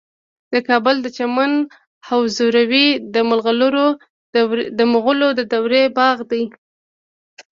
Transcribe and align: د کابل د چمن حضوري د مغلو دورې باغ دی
د 0.53 0.55
کابل 0.67 0.95
د 1.01 1.07
چمن 1.17 1.51
حضوري 2.07 2.87
د 4.77 4.81
مغلو 5.21 5.27
دورې 5.51 5.83
باغ 5.97 6.17
دی 6.31 6.43